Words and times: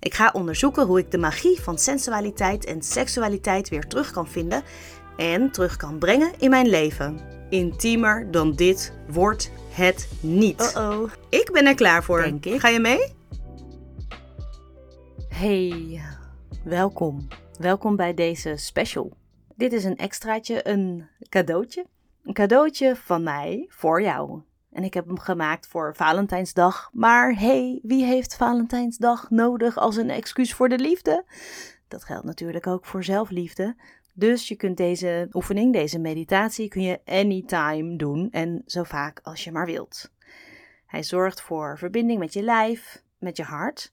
Ik 0.00 0.14
ga 0.14 0.30
onderzoeken 0.32 0.86
hoe 0.86 0.98
ik 0.98 1.10
de 1.10 1.18
magie 1.18 1.60
van 1.60 1.78
sensualiteit 1.78 2.64
en 2.64 2.82
seksualiteit 2.82 3.68
weer 3.68 3.86
terug 3.86 4.10
kan 4.10 4.28
vinden 4.28 4.62
en 5.16 5.50
terug 5.50 5.76
kan 5.76 5.98
brengen 5.98 6.32
in 6.38 6.50
mijn 6.50 6.68
leven. 6.68 7.20
Intiemer 7.50 8.30
dan 8.30 8.52
dit 8.52 8.92
wordt 9.08 9.50
het 9.70 10.08
niet. 10.20 10.60
Uh-oh. 10.76 11.10
Ik 11.28 11.50
ben 11.52 11.66
er 11.66 11.74
klaar 11.74 12.04
voor. 12.04 12.22
Denk 12.22 12.46
ik. 12.46 12.60
Ga 12.60 12.68
je 12.68 12.80
mee? 12.80 13.12
Hey, 15.28 16.00
welkom. 16.64 17.28
Welkom 17.58 17.96
bij 17.96 18.14
deze 18.14 18.56
special. 18.56 19.12
Dit 19.54 19.72
is 19.72 19.84
een 19.84 19.96
extraatje, 19.96 20.68
een 20.68 21.08
cadeautje. 21.28 21.86
Een 22.24 22.34
cadeautje 22.34 22.96
van 22.96 23.22
mij 23.22 23.66
voor 23.68 24.02
jou. 24.02 24.42
En 24.72 24.84
ik 24.84 24.94
heb 24.94 25.06
hem 25.06 25.18
gemaakt 25.18 25.66
voor 25.66 25.96
Valentijnsdag. 25.96 26.90
Maar 26.92 27.34
hey, 27.34 27.80
wie 27.82 28.04
heeft 28.04 28.36
Valentijnsdag 28.36 29.30
nodig 29.30 29.76
als 29.78 29.96
een 29.96 30.10
excuus 30.10 30.54
voor 30.54 30.68
de 30.68 30.78
liefde? 30.78 31.24
Dat 31.88 32.04
geldt 32.04 32.24
natuurlijk 32.24 32.66
ook 32.66 32.86
voor 32.86 33.04
zelfliefde. 33.04 33.76
Dus 34.14 34.48
je 34.48 34.56
kunt 34.56 34.76
deze 34.76 35.28
oefening, 35.32 35.72
deze 35.72 35.98
meditatie, 35.98 36.68
kun 36.68 36.82
je 36.82 37.00
anytime 37.04 37.96
doen 37.96 38.30
en 38.30 38.62
zo 38.66 38.82
vaak 38.82 39.20
als 39.22 39.44
je 39.44 39.52
maar 39.52 39.66
wilt. 39.66 40.12
Hij 40.86 41.02
zorgt 41.02 41.40
voor 41.40 41.78
verbinding 41.78 42.18
met 42.18 42.32
je 42.32 42.42
lijf, 42.42 43.02
met 43.18 43.36
je 43.36 43.42
hart, 43.42 43.92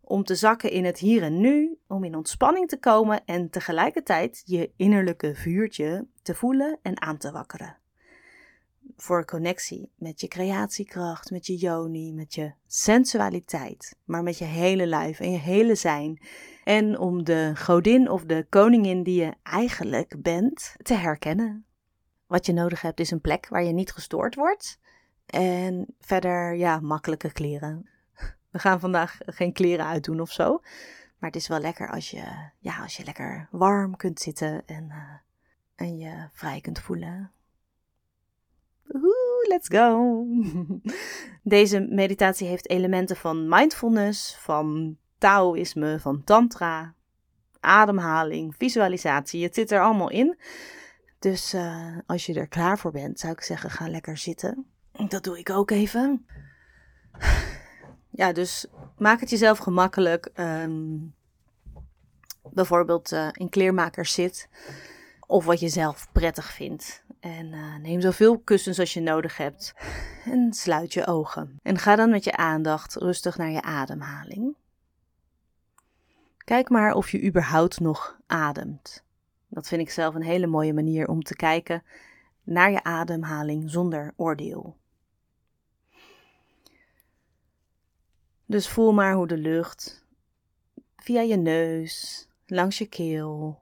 om 0.00 0.24
te 0.24 0.34
zakken 0.34 0.70
in 0.70 0.84
het 0.84 0.98
hier 0.98 1.22
en 1.22 1.40
nu, 1.40 1.78
om 1.86 2.04
in 2.04 2.14
ontspanning 2.14 2.68
te 2.68 2.78
komen 2.78 3.24
en 3.24 3.50
tegelijkertijd 3.50 4.42
je 4.44 4.72
innerlijke 4.76 5.34
vuurtje 5.34 6.06
te 6.22 6.34
voelen 6.34 6.78
en 6.82 7.00
aan 7.00 7.16
te 7.16 7.32
wakkeren. 7.32 7.76
Voor 9.00 9.24
connectie 9.24 9.92
met 9.94 10.20
je 10.20 10.28
creatiekracht, 10.28 11.30
met 11.30 11.46
je 11.46 11.56
yoni, 11.56 12.12
met 12.12 12.34
je 12.34 12.52
sensualiteit, 12.66 13.96
maar 14.04 14.22
met 14.22 14.38
je 14.38 14.44
hele 14.44 14.86
lijf 14.86 15.20
en 15.20 15.30
je 15.30 15.38
hele 15.38 15.74
zijn. 15.74 16.22
En 16.64 16.98
om 16.98 17.24
de 17.24 17.52
godin 17.56 18.10
of 18.10 18.24
de 18.24 18.46
koningin 18.48 19.02
die 19.02 19.20
je 19.20 19.34
eigenlijk 19.42 20.22
bent 20.22 20.74
te 20.82 20.94
herkennen. 20.94 21.66
Wat 22.26 22.46
je 22.46 22.52
nodig 22.52 22.82
hebt 22.82 23.00
is 23.00 23.10
een 23.10 23.20
plek 23.20 23.48
waar 23.48 23.64
je 23.64 23.72
niet 23.72 23.92
gestoord 23.92 24.34
wordt. 24.34 24.78
En 25.26 25.86
verder, 26.00 26.54
ja, 26.54 26.80
makkelijke 26.80 27.32
kleren. 27.32 27.88
We 28.52 28.58
gaan 28.58 28.80
vandaag 28.80 29.18
geen 29.20 29.52
kleren 29.52 29.86
uitdoen 29.86 30.20
of 30.20 30.32
zo. 30.32 30.60
Maar 31.18 31.30
het 31.30 31.40
is 31.40 31.48
wel 31.48 31.60
lekker 31.60 31.90
als 31.90 32.10
je, 32.10 32.50
ja, 32.58 32.82
als 32.82 32.96
je 32.96 33.04
lekker 33.04 33.48
warm 33.50 33.96
kunt 33.96 34.20
zitten 34.20 34.62
en, 34.66 34.90
eh, 34.90 35.14
en 35.74 35.98
je 35.98 36.28
vrij 36.32 36.60
kunt 36.60 36.78
voelen. 36.78 37.32
Let's 39.48 39.68
go! 39.68 40.24
Deze 41.42 41.80
meditatie 41.80 42.48
heeft 42.48 42.68
elementen 42.68 43.16
van 43.16 43.48
mindfulness, 43.48 44.36
van 44.36 44.96
Taoïsme, 45.18 46.00
van 46.00 46.24
Tantra, 46.24 46.94
ademhaling, 47.60 48.54
visualisatie. 48.58 49.42
Het 49.42 49.54
zit 49.54 49.70
er 49.70 49.80
allemaal 49.80 50.10
in. 50.10 50.38
Dus 51.18 51.52
eh, 51.52 51.98
als 52.06 52.26
je 52.26 52.34
er 52.34 52.48
klaar 52.48 52.78
voor 52.78 52.92
bent, 52.92 53.18
zou 53.18 53.32
ik 53.32 53.42
zeggen: 53.42 53.70
ga 53.70 53.88
lekker 53.88 54.16
zitten. 54.16 54.66
Dat 55.08 55.24
doe 55.24 55.38
ik 55.38 55.50
ook 55.50 55.70
even. 55.70 56.26
Ja, 58.10 58.32
dus 58.32 58.66
maak 58.96 59.20
het 59.20 59.30
jezelf 59.30 59.58
gemakkelijk. 59.58 60.30
Ehm, 60.34 60.96
bijvoorbeeld 62.50 63.12
eh, 63.12 63.28
in 63.32 63.48
kleermakers 63.48 64.12
zit. 64.12 64.48
Of 65.26 65.44
wat 65.44 65.60
je 65.60 65.68
zelf 65.68 66.08
prettig 66.12 66.52
vindt. 66.52 67.04
En 67.20 67.52
eh, 67.52 67.76
neem 67.76 68.00
zoveel 68.00 68.38
kussens 68.38 68.78
als 68.78 68.92
je 68.94 69.00
nodig 69.00 69.36
hebt. 69.36 69.74
En 70.24 70.52
sluit 70.52 70.92
je 70.92 71.06
ogen. 71.06 71.58
En 71.62 71.78
ga 71.78 71.96
dan 71.96 72.10
met 72.10 72.24
je 72.24 72.36
aandacht 72.36 72.94
rustig 72.94 73.36
naar 73.36 73.50
je 73.50 73.62
ademhaling. 73.62 74.56
Kijk 76.36 76.68
maar 76.68 76.94
of 76.94 77.10
je 77.10 77.24
überhaupt 77.24 77.80
nog 77.80 78.18
ademt. 78.26 79.04
Dat 79.48 79.68
vind 79.68 79.80
ik 79.80 79.90
zelf 79.90 80.14
een 80.14 80.22
hele 80.22 80.46
mooie 80.46 80.74
manier 80.74 81.08
om 81.08 81.22
te 81.22 81.36
kijken 81.36 81.82
naar 82.42 82.70
je 82.70 82.82
ademhaling 82.82 83.70
zonder 83.70 84.12
oordeel. 84.16 84.76
Dus 88.46 88.68
voel 88.68 88.92
maar 88.92 89.14
hoe 89.14 89.26
de 89.26 89.36
lucht 89.36 90.06
via 90.96 91.20
je 91.20 91.36
neus, 91.36 92.26
langs 92.46 92.78
je 92.78 92.86
keel, 92.86 93.58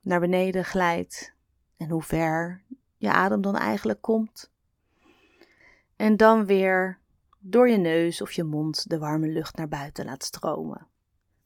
naar 0.00 0.20
beneden 0.20 0.64
glijdt 0.64 1.34
en 1.82 1.90
hoe 1.90 2.02
ver 2.02 2.62
je 2.96 3.10
adem 3.10 3.40
dan 3.40 3.56
eigenlijk 3.56 4.00
komt. 4.00 4.50
En 5.96 6.16
dan 6.16 6.46
weer 6.46 6.98
door 7.38 7.68
je 7.68 7.76
neus 7.76 8.22
of 8.22 8.32
je 8.32 8.44
mond 8.44 8.88
de 8.88 8.98
warme 8.98 9.28
lucht 9.28 9.56
naar 9.56 9.68
buiten 9.68 10.04
laat 10.04 10.24
stromen. 10.24 10.86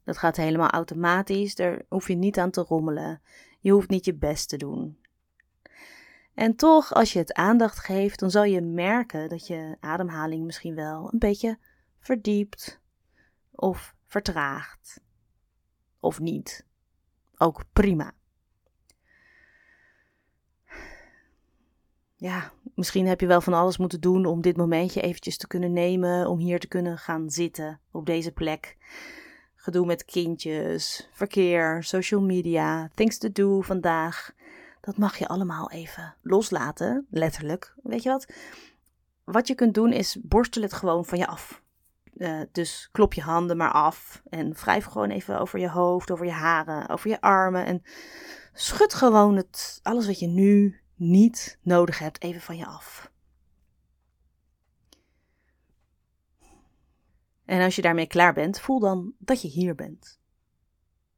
Dat 0.04 0.18
gaat 0.18 0.36
helemaal 0.36 0.70
automatisch, 0.70 1.54
daar 1.54 1.82
hoef 1.88 2.08
je 2.08 2.14
niet 2.14 2.38
aan 2.38 2.50
te 2.50 2.60
rommelen. 2.60 3.20
Je 3.60 3.72
hoeft 3.72 3.88
niet 3.88 4.04
je 4.04 4.14
best 4.14 4.48
te 4.48 4.56
doen. 4.56 4.98
En 6.34 6.56
toch, 6.56 6.94
als 6.94 7.12
je 7.12 7.18
het 7.18 7.32
aandacht 7.32 7.78
geeft, 7.78 8.18
dan 8.18 8.30
zal 8.30 8.44
je 8.44 8.60
merken 8.60 9.28
dat 9.28 9.46
je 9.46 9.76
ademhaling 9.80 10.44
misschien 10.44 10.74
wel 10.74 11.12
een 11.12 11.18
beetje 11.18 11.58
verdiept 11.98 12.80
of 13.50 13.94
vertraagt. 14.04 15.00
Of 16.00 16.20
niet. 16.20 16.66
Ook 17.36 17.64
prima. 17.72 18.12
Ja, 22.18 22.52
misschien 22.74 23.06
heb 23.06 23.20
je 23.20 23.26
wel 23.26 23.40
van 23.40 23.52
alles 23.54 23.76
moeten 23.76 24.00
doen 24.00 24.26
om 24.26 24.40
dit 24.40 24.56
momentje 24.56 25.00
eventjes 25.00 25.36
te 25.36 25.46
kunnen 25.46 25.72
nemen, 25.72 26.26
om 26.26 26.38
hier 26.38 26.60
te 26.60 26.66
kunnen 26.66 26.98
gaan 26.98 27.30
zitten 27.30 27.80
op 27.90 28.06
deze 28.06 28.32
plek. 28.32 28.76
Gedoe 29.54 29.86
met 29.86 30.04
kindjes, 30.04 31.08
verkeer, 31.12 31.84
social 31.84 32.20
media, 32.20 32.90
things 32.94 33.18
to 33.18 33.28
do 33.32 33.60
vandaag. 33.60 34.32
Dat 34.80 34.96
mag 34.96 35.18
je 35.18 35.28
allemaal 35.28 35.70
even 35.70 36.14
loslaten, 36.22 37.06
letterlijk. 37.10 37.74
Weet 37.82 38.02
je 38.02 38.08
wat? 38.08 38.32
Wat 39.24 39.46
je 39.46 39.54
kunt 39.54 39.74
doen 39.74 39.92
is 39.92 40.18
borstel 40.22 40.62
het 40.62 40.72
gewoon 40.72 41.04
van 41.04 41.18
je 41.18 41.26
af. 41.26 41.62
Uh, 42.16 42.40
dus 42.52 42.88
klop 42.92 43.14
je 43.14 43.20
handen 43.20 43.56
maar 43.56 43.72
af 43.72 44.22
en 44.28 44.52
wrijf 44.52 44.84
gewoon 44.84 45.10
even 45.10 45.40
over 45.40 45.58
je 45.58 45.70
hoofd, 45.70 46.10
over 46.10 46.26
je 46.26 46.32
haren, 46.32 46.88
over 46.88 47.10
je 47.10 47.20
armen. 47.20 47.66
En 47.66 47.82
schud 48.52 48.94
gewoon 48.94 49.36
het, 49.36 49.80
alles 49.82 50.06
wat 50.06 50.18
je 50.18 50.26
nu 50.26 50.80
niet 50.96 51.58
nodig 51.62 51.98
hebt 51.98 52.22
even 52.22 52.40
van 52.40 52.56
je 52.56 52.66
af. 52.66 53.10
En 57.44 57.62
als 57.62 57.76
je 57.76 57.82
daarmee 57.82 58.06
klaar 58.06 58.34
bent, 58.34 58.60
voel 58.60 58.80
dan 58.80 59.14
dat 59.18 59.42
je 59.42 59.48
hier 59.48 59.74
bent. 59.74 60.20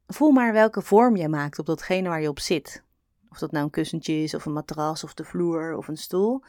Voel 0.06 0.30
maar 0.30 0.52
welke 0.52 0.82
vorm 0.82 1.16
je 1.16 1.28
maakt 1.28 1.58
op 1.58 1.66
datgene 1.66 2.08
waar 2.08 2.20
je 2.20 2.28
op 2.28 2.40
zit. 2.40 2.84
Of 3.30 3.38
dat 3.38 3.50
nou 3.50 3.64
een 3.64 3.70
kussentje 3.70 4.12
is, 4.12 4.34
of 4.34 4.46
een 4.46 4.52
matras, 4.52 5.04
of 5.04 5.14
de 5.14 5.24
vloer, 5.24 5.76
of 5.76 5.88
een 5.88 5.96
stoel. 5.96 6.42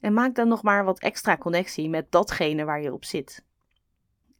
En 0.00 0.12
maak 0.12 0.34
dan 0.34 0.48
nog 0.48 0.62
maar 0.62 0.84
wat 0.84 1.00
extra 1.00 1.36
connectie 1.36 1.88
met 1.88 2.12
datgene 2.12 2.64
waar 2.64 2.80
je 2.80 2.92
op 2.92 3.04
zit. 3.04 3.44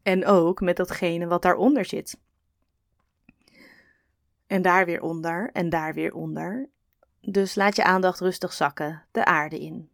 En 0.03 0.27
ook 0.27 0.61
met 0.61 0.77
datgene 0.77 1.27
wat 1.27 1.43
daaronder 1.43 1.85
zit. 1.85 2.21
En 4.47 4.63
daar 4.63 4.85
weer 4.85 5.03
onder, 5.03 5.51
en 5.53 5.69
daar 5.69 5.95
weer 5.95 6.15
onder. 6.15 6.69
Dus 7.27 7.55
laat 7.55 7.77
je 7.77 7.85
aandacht 7.85 8.21
rustig 8.21 8.53
zakken 8.53 9.03
de 9.11 9.25
aarde 9.25 9.61
in. 9.61 9.91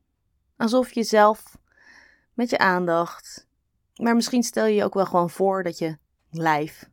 Alsof 0.56 0.92
je 0.92 1.02
zelf 1.02 1.58
met 2.34 2.50
je 2.50 2.58
aandacht, 2.58 3.46
maar 3.94 4.14
misschien 4.14 4.42
stel 4.42 4.66
je 4.66 4.74
je 4.74 4.84
ook 4.84 4.94
wel 4.94 5.06
gewoon 5.06 5.30
voor 5.30 5.62
dat 5.62 5.78
je 5.78 5.98
lijf 6.30 6.88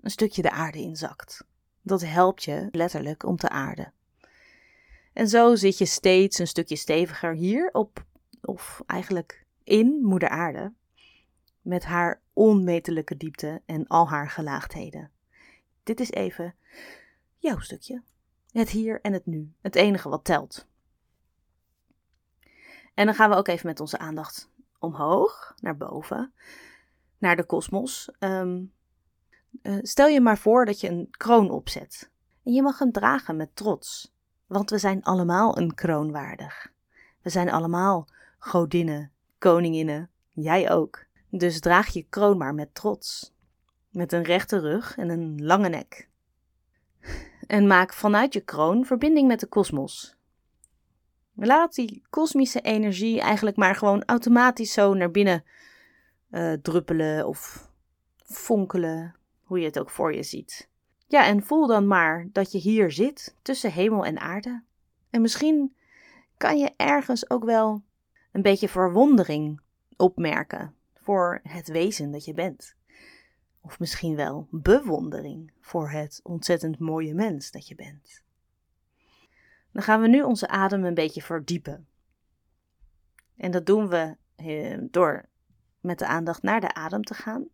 een 0.00 0.10
stukje 0.10 0.42
de 0.42 0.50
aarde 0.50 0.78
inzakt. 0.78 1.44
Dat 1.82 2.00
helpt 2.00 2.44
je 2.44 2.68
letterlijk 2.70 3.24
om 3.24 3.36
te 3.36 3.48
aarden. 3.48 3.92
En 5.12 5.28
zo 5.28 5.54
zit 5.54 5.78
je 5.78 5.86
steeds 5.86 6.38
een 6.38 6.46
stukje 6.46 6.76
steviger 6.76 7.34
hier 7.34 7.70
op, 7.72 8.04
of 8.40 8.82
eigenlijk 8.86 9.44
in 9.64 10.00
Moeder 10.02 10.28
Aarde, 10.28 10.72
met 11.60 11.84
haar 11.84 12.20
onmetelijke 12.32 13.16
diepte 13.16 13.62
en 13.66 13.86
al 13.86 14.08
haar 14.08 14.30
gelaagdheden. 14.30 15.10
Dit 15.82 16.00
is 16.00 16.10
even 16.10 16.54
jouw 17.38 17.58
stukje. 17.58 18.02
Het 18.52 18.70
hier 18.70 19.00
en 19.00 19.12
het 19.12 19.26
nu. 19.26 19.52
Het 19.60 19.74
enige 19.74 20.08
wat 20.08 20.24
telt. 20.24 20.66
En 22.94 23.06
dan 23.06 23.14
gaan 23.14 23.30
we 23.30 23.36
ook 23.36 23.48
even 23.48 23.66
met 23.66 23.80
onze 23.80 23.98
aandacht 23.98 24.50
omhoog, 24.78 25.54
naar 25.60 25.76
boven, 25.76 26.32
naar 27.18 27.36
de 27.36 27.44
kosmos. 27.44 28.10
Um, 28.18 28.72
Uh, 29.62 29.78
stel 29.82 30.06
je 30.06 30.20
maar 30.20 30.38
voor 30.38 30.64
dat 30.64 30.80
je 30.80 30.88
een 30.88 31.08
kroon 31.10 31.50
opzet. 31.50 32.10
En 32.42 32.52
je 32.52 32.62
mag 32.62 32.78
hem 32.78 32.92
dragen 32.92 33.36
met 33.36 33.56
trots. 33.56 34.14
Want 34.46 34.70
we 34.70 34.78
zijn 34.78 35.02
allemaal 35.02 35.58
een 35.58 35.74
kroon 35.74 36.10
waardig. 36.10 36.72
We 37.20 37.30
zijn 37.30 37.50
allemaal 37.50 38.08
godinnen, 38.38 39.12
koninginnen, 39.38 40.10
jij 40.28 40.70
ook. 40.70 41.04
Dus 41.28 41.60
draag 41.60 41.88
je 41.88 42.06
kroon 42.08 42.38
maar 42.38 42.54
met 42.54 42.74
trots. 42.74 43.34
Met 43.90 44.12
een 44.12 44.22
rechte 44.22 44.58
rug 44.58 44.96
en 44.96 45.08
een 45.08 45.44
lange 45.44 45.68
nek. 45.68 46.08
En 47.52 47.66
maak 47.66 47.92
vanuit 47.92 48.32
je 48.32 48.40
kroon 48.40 48.84
verbinding 48.84 49.28
met 49.28 49.40
de 49.40 49.46
kosmos. 49.46 50.16
Laat 51.34 51.74
die 51.74 52.02
kosmische 52.10 52.60
energie 52.60 53.20
eigenlijk 53.20 53.56
maar 53.56 53.74
gewoon 53.74 54.04
automatisch 54.04 54.72
zo 54.72 54.94
naar 54.94 55.10
binnen 55.10 55.44
uh, 56.30 56.52
druppelen 56.52 57.26
of 57.26 57.70
fonkelen, 58.24 59.14
hoe 59.42 59.58
je 59.58 59.64
het 59.64 59.78
ook 59.78 59.90
voor 59.90 60.14
je 60.14 60.22
ziet. 60.22 60.68
Ja, 61.06 61.26
en 61.26 61.42
voel 61.42 61.66
dan 61.66 61.86
maar 61.86 62.28
dat 62.32 62.52
je 62.52 62.58
hier 62.58 62.90
zit 62.90 63.36
tussen 63.42 63.72
hemel 63.72 64.04
en 64.04 64.18
aarde. 64.18 64.62
En 65.10 65.20
misschien 65.20 65.76
kan 66.36 66.58
je 66.58 66.72
ergens 66.76 67.30
ook 67.30 67.44
wel 67.44 67.82
een 68.32 68.42
beetje 68.42 68.68
verwondering 68.68 69.60
opmerken 69.96 70.74
voor 70.94 71.40
het 71.42 71.68
wezen 71.68 72.10
dat 72.10 72.24
je 72.24 72.34
bent. 72.34 72.76
Of 73.62 73.78
misschien 73.78 74.16
wel 74.16 74.48
bewondering 74.50 75.52
voor 75.60 75.90
het 75.90 76.20
ontzettend 76.22 76.78
mooie 76.78 77.14
mens 77.14 77.50
dat 77.50 77.68
je 77.68 77.74
bent. 77.74 78.22
Dan 79.72 79.82
gaan 79.82 80.00
we 80.00 80.08
nu 80.08 80.22
onze 80.22 80.48
adem 80.48 80.84
een 80.84 80.94
beetje 80.94 81.22
verdiepen. 81.22 81.86
En 83.36 83.50
dat 83.50 83.66
doen 83.66 83.88
we 83.88 84.16
eh, 84.36 84.78
door 84.90 85.28
met 85.80 85.98
de 85.98 86.06
aandacht 86.06 86.42
naar 86.42 86.60
de 86.60 86.74
adem 86.74 87.02
te 87.02 87.14
gaan. 87.14 87.48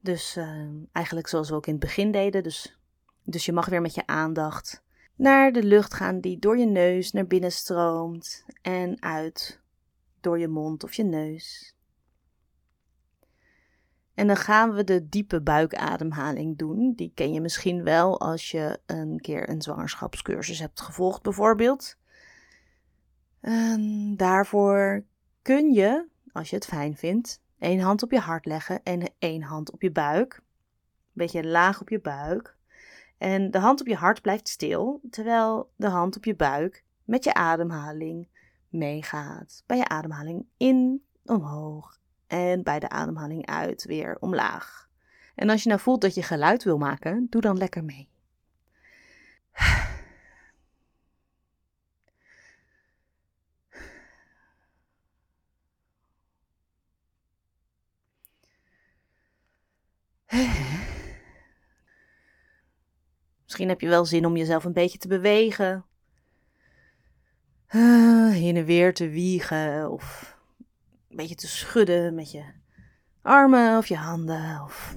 Dus 0.00 0.36
uh, 0.36 0.68
eigenlijk 0.92 1.26
zoals 1.26 1.48
we 1.48 1.54
ook 1.54 1.66
in 1.66 1.72
het 1.72 1.82
begin 1.82 2.10
deden. 2.10 2.42
Dus, 2.42 2.78
dus 3.22 3.44
je 3.44 3.52
mag 3.52 3.66
weer 3.66 3.80
met 3.80 3.94
je 3.94 4.06
aandacht 4.06 4.82
naar 5.14 5.52
de 5.52 5.62
lucht 5.62 5.94
gaan 5.94 6.20
die 6.20 6.38
door 6.38 6.58
je 6.58 6.66
neus 6.66 7.12
naar 7.12 7.26
binnen 7.26 7.52
stroomt 7.52 8.44
en 8.62 9.02
uit 9.02 9.60
door 10.20 10.38
je 10.38 10.48
mond 10.48 10.84
of 10.84 10.94
je 10.94 11.04
neus. 11.04 11.76
En 14.22 14.28
dan 14.28 14.36
gaan 14.36 14.72
we 14.72 14.84
de 14.84 15.08
diepe 15.08 15.40
buikademhaling 15.40 16.58
doen. 16.58 16.92
Die 16.96 17.12
ken 17.14 17.32
je 17.32 17.40
misschien 17.40 17.82
wel 17.82 18.20
als 18.20 18.50
je 18.50 18.78
een 18.86 19.20
keer 19.20 19.48
een 19.48 19.62
zwangerschapscursus 19.62 20.58
hebt 20.58 20.80
gevolgd, 20.80 21.22
bijvoorbeeld. 21.22 21.96
En 23.40 24.14
daarvoor 24.16 25.04
kun 25.42 25.72
je, 25.72 26.08
als 26.32 26.50
je 26.50 26.56
het 26.56 26.66
fijn 26.66 26.96
vindt, 26.96 27.40
één 27.58 27.80
hand 27.80 28.02
op 28.02 28.10
je 28.10 28.18
hart 28.18 28.46
leggen 28.46 28.82
en 28.82 29.10
één 29.18 29.42
hand 29.42 29.72
op 29.72 29.82
je 29.82 29.90
buik. 29.90 30.34
Een 30.34 30.42
beetje 31.12 31.44
laag 31.44 31.80
op 31.80 31.88
je 31.88 32.00
buik. 32.00 32.56
En 33.18 33.50
de 33.50 33.58
hand 33.58 33.80
op 33.80 33.86
je 33.86 33.96
hart 33.96 34.22
blijft 34.22 34.48
stil, 34.48 35.00
terwijl 35.10 35.72
de 35.76 35.88
hand 35.88 36.16
op 36.16 36.24
je 36.24 36.36
buik 36.36 36.84
met 37.04 37.24
je 37.24 37.34
ademhaling 37.34 38.28
meegaat. 38.68 39.62
Bij 39.66 39.76
je 39.76 39.88
ademhaling 39.88 40.46
in, 40.56 41.04
omhoog 41.24 42.00
en 42.32 42.62
bij 42.62 42.78
de 42.78 42.88
ademhaling 42.88 43.46
uit 43.46 43.84
weer 43.84 44.16
omlaag. 44.20 44.88
En 45.34 45.50
als 45.50 45.62
je 45.62 45.68
nou 45.68 45.80
voelt 45.80 46.00
dat 46.00 46.14
je 46.14 46.22
geluid 46.22 46.64
wil 46.64 46.78
maken, 46.78 47.26
doe 47.30 47.40
dan 47.40 47.56
lekker 47.56 47.84
mee. 47.84 48.08
Misschien 63.44 63.68
heb 63.68 63.80
je 63.80 63.88
wel 63.88 64.04
zin 64.04 64.26
om 64.26 64.36
jezelf 64.36 64.64
een 64.64 64.72
beetje 64.72 64.98
te 64.98 65.08
bewegen. 65.08 65.84
Heen 67.66 68.56
en 68.56 68.64
weer 68.64 68.94
te 68.94 69.08
wiegen 69.08 69.90
of 69.90 70.31
een 71.12 71.18
beetje 71.18 71.34
te 71.34 71.48
schudden 71.48 72.14
met 72.14 72.30
je 72.30 72.44
armen 73.22 73.76
of 73.78 73.86
je 73.86 73.96
handen. 73.96 74.62
Of, 74.62 74.94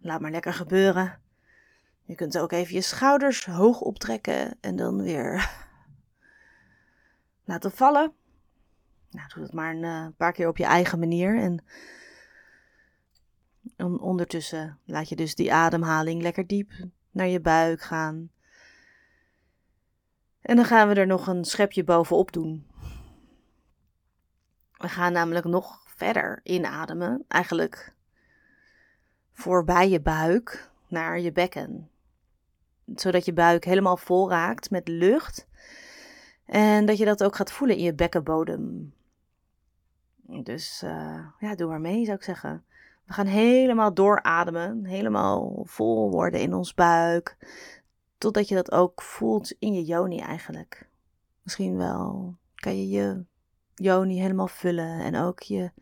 laat 0.00 0.20
maar 0.20 0.30
lekker 0.30 0.54
gebeuren. 0.54 1.20
Je 2.04 2.14
kunt 2.14 2.38
ook 2.38 2.52
even 2.52 2.74
je 2.74 2.80
schouders 2.80 3.44
hoog 3.44 3.80
optrekken 3.80 4.56
en 4.60 4.76
dan 4.76 5.02
weer 5.02 5.50
laten 7.44 7.70
vallen. 7.70 8.12
Nou, 9.10 9.28
doe 9.34 9.42
het 9.42 9.52
maar 9.52 9.74
een 9.74 9.82
uh, 9.82 10.06
paar 10.16 10.32
keer 10.32 10.48
op 10.48 10.56
je 10.56 10.64
eigen 10.64 10.98
manier. 10.98 11.38
En 11.38 11.64
ondertussen 14.00 14.78
laat 14.84 15.08
je 15.08 15.16
dus 15.16 15.34
die 15.34 15.52
ademhaling 15.52 16.22
lekker 16.22 16.46
diep 16.46 16.72
naar 17.10 17.28
je 17.28 17.40
buik 17.40 17.80
gaan. 17.80 18.30
En 20.40 20.56
dan 20.56 20.64
gaan 20.64 20.88
we 20.88 20.94
er 20.94 21.06
nog 21.06 21.26
een 21.26 21.44
schepje 21.44 21.84
bovenop 21.84 22.32
doen. 22.32 22.71
We 24.82 24.88
gaan 24.88 25.12
namelijk 25.12 25.44
nog 25.44 25.82
verder 25.86 26.40
inademen, 26.42 27.24
eigenlijk 27.28 27.94
voorbij 29.32 29.88
je 29.88 30.00
buik 30.00 30.70
naar 30.88 31.20
je 31.20 31.32
bekken. 31.32 31.90
Zodat 32.94 33.24
je 33.24 33.32
buik 33.32 33.64
helemaal 33.64 33.96
vol 33.96 34.30
raakt 34.30 34.70
met 34.70 34.88
lucht. 34.88 35.48
En 36.44 36.86
dat 36.86 36.98
je 36.98 37.04
dat 37.04 37.24
ook 37.24 37.36
gaat 37.36 37.52
voelen 37.52 37.76
in 37.76 37.82
je 37.82 37.94
bekkenbodem. 37.94 38.94
Dus 40.42 40.82
uh, 40.84 41.26
ja, 41.38 41.54
doe 41.54 41.68
maar 41.68 41.80
mee, 41.80 42.04
zou 42.04 42.16
ik 42.16 42.24
zeggen. 42.24 42.64
We 43.04 43.12
gaan 43.12 43.26
helemaal 43.26 43.94
doorademen, 43.94 44.84
helemaal 44.84 45.62
vol 45.64 46.10
worden 46.10 46.40
in 46.40 46.54
ons 46.54 46.74
buik. 46.74 47.36
Totdat 48.18 48.48
je 48.48 48.54
dat 48.54 48.72
ook 48.72 49.02
voelt 49.02 49.50
in 49.58 49.74
je 49.74 49.84
joni 49.84 50.18
eigenlijk. 50.20 50.88
Misschien 51.42 51.76
wel 51.76 52.36
kan 52.54 52.76
je 52.76 52.88
je 52.88 53.24
joni 53.74 54.20
helemaal 54.20 54.48
vullen 54.48 55.00
en 55.00 55.16
ook 55.16 55.40
je 55.40 55.72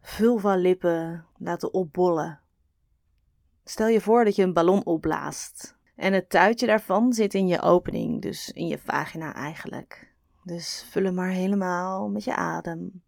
vulva 0.00 0.54
lippen 0.54 1.26
laten 1.38 1.74
opbollen. 1.74 2.40
Stel 3.64 3.88
je 3.88 4.00
voor 4.00 4.24
dat 4.24 4.36
je 4.36 4.42
een 4.42 4.52
ballon 4.52 4.84
opblaast. 4.84 5.78
En 5.96 6.12
het 6.12 6.30
tuitje 6.30 6.66
daarvan 6.66 7.12
zit 7.12 7.34
in 7.34 7.46
je 7.46 7.60
opening, 7.60 8.22
dus 8.22 8.50
in 8.50 8.66
je 8.66 8.78
vagina 8.78 9.34
eigenlijk. 9.34 10.14
Dus 10.44 10.86
vul 10.90 11.04
hem 11.04 11.14
maar 11.14 11.30
helemaal 11.30 12.08
met 12.08 12.24
je 12.24 12.34
adem. 12.34 13.02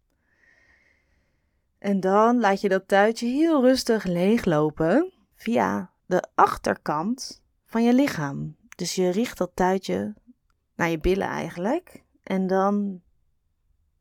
En 1.77 1.99
dan 1.99 2.39
laat 2.39 2.61
je 2.61 2.69
dat 2.69 2.87
tuitje 2.87 3.27
heel 3.27 3.61
rustig 3.61 4.03
leeglopen 4.03 5.13
via 5.35 5.91
de 6.05 6.23
achterkant 6.35 7.43
van 7.65 7.83
je 7.83 7.93
lichaam. 7.93 8.55
Dus 8.75 8.95
je 8.95 9.09
richt 9.09 9.37
dat 9.37 9.51
tuitje 9.53 10.13
naar 10.75 10.89
je 10.89 10.99
billen 10.99 11.27
eigenlijk. 11.27 12.03
En 12.23 12.47
dan 12.47 13.01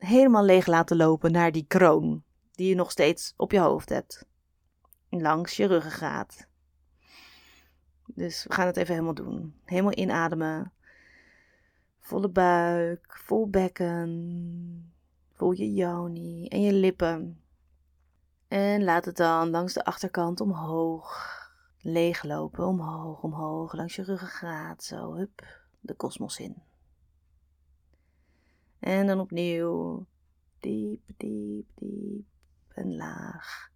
helemaal 0.02 0.44
leeg 0.44 0.66
laten 0.66 0.96
lopen 0.96 1.32
naar 1.32 1.52
die 1.52 1.64
kroon 1.68 2.22
die 2.52 2.68
je 2.68 2.74
nog 2.74 2.90
steeds 2.90 3.34
op 3.36 3.52
je 3.52 3.58
hoofd 3.58 3.88
hebt. 3.88 4.26
Langs 5.08 5.56
je 5.56 5.66
ruggengraat. 5.66 6.46
Dus 8.06 8.44
we 8.44 8.54
gaan 8.54 8.66
het 8.66 8.76
even 8.76 8.94
helemaal 8.94 9.14
doen. 9.14 9.54
Helemaal 9.64 9.96
inademen. 9.96 10.72
Volle 12.00 12.28
buik, 12.28 13.18
vol 13.24 13.48
bekken. 13.48 14.92
Voel 15.32 15.52
je 15.52 15.72
joni 15.72 16.46
en 16.46 16.62
je 16.62 16.72
lippen. 16.72 17.40
En 18.48 18.84
laat 18.84 19.04
het 19.04 19.16
dan 19.16 19.50
langs 19.50 19.72
de 19.72 19.84
achterkant 19.84 20.40
omhoog 20.40 21.30
leeglopen. 21.80 22.66
Omhoog, 22.66 23.22
omhoog, 23.22 23.72
langs 23.72 23.96
je 23.96 24.02
ruggengraat. 24.02 24.84
Zo, 24.84 25.14
hup, 25.14 25.60
de 25.80 25.94
kosmos 25.94 26.38
in. 26.38 26.62
En 28.82 29.06
dan 29.06 29.20
opnieuw 29.20 30.06
diep, 30.60 31.00
diep, 31.16 31.66
diep 31.74 32.26
en 32.68 32.96
laag. 32.96 33.70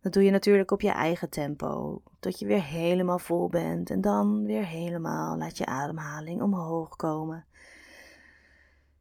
Dat 0.00 0.12
doe 0.12 0.22
je 0.22 0.30
natuurlijk 0.30 0.70
op 0.70 0.80
je 0.80 0.90
eigen 0.90 1.30
tempo, 1.30 2.02
tot 2.20 2.38
je 2.38 2.46
weer 2.46 2.62
helemaal 2.62 3.18
vol 3.18 3.48
bent 3.48 3.90
en 3.90 4.00
dan 4.00 4.44
weer 4.44 4.66
helemaal 4.66 5.36
laat 5.36 5.58
je 5.58 5.66
ademhaling 5.66 6.42
omhoog 6.42 6.96
komen. 6.96 7.44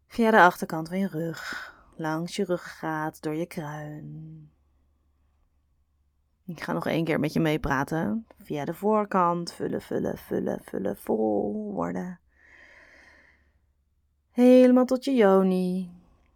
Via 0.07 0.31
de 0.31 0.41
achterkant 0.41 0.87
van 0.87 0.99
je 0.99 1.07
rug, 1.07 1.73
langs 1.95 2.35
je 2.35 2.43
ruggengraat, 2.43 3.21
door 3.21 3.35
je 3.35 3.45
kruin. 3.45 4.51
Ik 6.45 6.61
ga 6.61 6.73
nog 6.73 6.87
één 6.87 7.03
keer 7.05 7.19
met 7.19 7.33
je 7.33 7.39
meepraten. 7.39 8.25
Via 8.37 8.65
de 8.65 8.73
voorkant, 8.73 9.53
vullen, 9.53 9.81
vullen, 9.81 10.17
vullen, 10.17 10.59
vullen, 10.63 10.97
vol 10.97 11.71
worden. 11.73 12.19
Helemaal 14.39 14.85
tot 14.85 15.03
je 15.03 15.13
joni. 15.13 15.91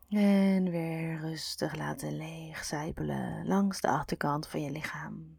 En 0.10 0.70
weer 0.70 1.20
rustig 1.20 1.76
laten 1.76 2.18
leegcijpelen 2.18 3.48
langs 3.48 3.82
de 3.82 3.88
achterkant 3.88 4.48
van 4.48 4.62
je 4.62 4.72
lichaam. 4.72 5.38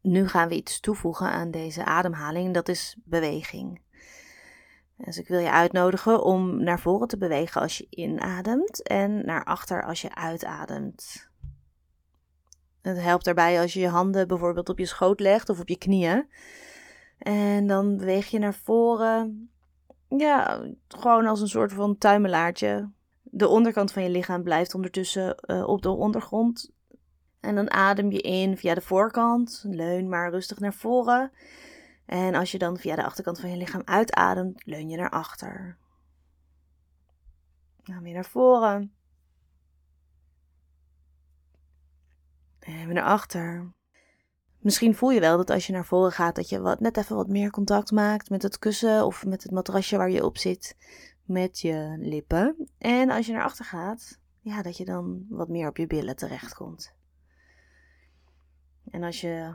Nu 0.00 0.28
gaan 0.28 0.48
we 0.48 0.54
iets 0.54 0.80
toevoegen 0.80 1.30
aan 1.30 1.50
deze 1.50 1.84
ademhaling, 1.84 2.54
dat 2.54 2.68
is 2.68 2.96
beweging. 3.04 3.80
Dus 5.04 5.18
ik 5.18 5.28
wil 5.28 5.38
je 5.38 5.50
uitnodigen 5.50 6.24
om 6.24 6.62
naar 6.62 6.80
voren 6.80 7.08
te 7.08 7.18
bewegen 7.18 7.60
als 7.60 7.78
je 7.78 7.86
inademt 7.90 8.82
en 8.82 9.26
naar 9.26 9.44
achter 9.44 9.84
als 9.84 10.00
je 10.00 10.14
uitademt. 10.14 11.28
Het 12.82 13.00
helpt 13.00 13.24
daarbij 13.24 13.60
als 13.60 13.72
je 13.72 13.80
je 13.80 13.88
handen 13.88 14.28
bijvoorbeeld 14.28 14.68
op 14.68 14.78
je 14.78 14.86
schoot 14.86 15.20
legt 15.20 15.48
of 15.48 15.60
op 15.60 15.68
je 15.68 15.78
knieën. 15.78 16.28
En 17.18 17.66
dan 17.66 17.96
beweeg 17.96 18.26
je 18.26 18.38
naar 18.38 18.54
voren. 18.54 19.50
Ja, 20.08 20.64
gewoon 20.88 21.26
als 21.26 21.40
een 21.40 21.48
soort 21.48 21.72
van 21.72 21.98
tuimelaartje. 21.98 22.90
De 23.22 23.48
onderkant 23.48 23.92
van 23.92 24.02
je 24.02 24.10
lichaam 24.10 24.42
blijft 24.42 24.74
ondertussen 24.74 25.36
uh, 25.46 25.68
op 25.68 25.82
de 25.82 25.90
ondergrond. 25.90 26.70
En 27.40 27.54
dan 27.54 27.70
adem 27.70 28.12
je 28.12 28.20
in 28.20 28.56
via 28.56 28.74
de 28.74 28.80
voorkant. 28.80 29.64
Leun 29.66 30.08
maar 30.08 30.30
rustig 30.30 30.58
naar 30.58 30.74
voren. 30.74 31.32
En 32.10 32.34
als 32.34 32.52
je 32.52 32.58
dan 32.58 32.76
via 32.76 32.96
de 32.96 33.04
achterkant 33.04 33.40
van 33.40 33.50
je 33.50 33.56
lichaam 33.56 33.82
uitademt, 33.84 34.66
leun 34.66 34.88
je 34.88 34.96
naar 34.96 35.10
achter. 35.10 35.76
Dan 37.82 38.02
weer 38.02 38.14
naar 38.14 38.24
voren. 38.24 38.92
En 42.58 42.84
weer 42.84 42.94
naar 42.94 43.04
achter. 43.04 43.72
Misschien 44.58 44.94
voel 44.94 45.10
je 45.10 45.20
wel 45.20 45.36
dat 45.36 45.50
als 45.50 45.66
je 45.66 45.72
naar 45.72 45.84
voren 45.84 46.12
gaat, 46.12 46.34
dat 46.34 46.48
je 46.48 46.60
wat, 46.60 46.80
net 46.80 46.96
even 46.96 47.16
wat 47.16 47.28
meer 47.28 47.50
contact 47.50 47.90
maakt 47.90 48.30
met 48.30 48.42
het 48.42 48.58
kussen 48.58 49.06
of 49.06 49.26
met 49.26 49.42
het 49.42 49.52
matrasje 49.52 49.96
waar 49.96 50.10
je 50.10 50.24
op 50.24 50.38
zit, 50.38 50.76
met 51.24 51.60
je 51.60 51.96
lippen. 51.98 52.68
En 52.78 53.10
als 53.10 53.26
je 53.26 53.32
naar 53.32 53.44
achter 53.44 53.64
gaat, 53.64 54.18
ja, 54.40 54.62
dat 54.62 54.76
je 54.76 54.84
dan 54.84 55.26
wat 55.28 55.48
meer 55.48 55.68
op 55.68 55.76
je 55.76 55.86
billen 55.86 56.16
terechtkomt. 56.16 56.94
En 58.90 59.02
als 59.02 59.20
je 59.20 59.54